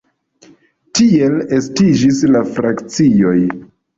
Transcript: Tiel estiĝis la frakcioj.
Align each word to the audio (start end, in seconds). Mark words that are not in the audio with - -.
Tiel 0.99 1.35
estiĝis 1.57 2.21
la 2.37 2.43
frakcioj. 2.57 3.37